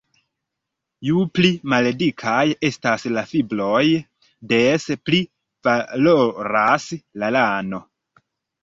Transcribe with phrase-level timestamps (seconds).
[1.09, 3.85] Ju pli maldikaj estas la fibroj,
[4.55, 5.23] des pli
[5.71, 6.91] valoras
[7.25, 7.87] la lano.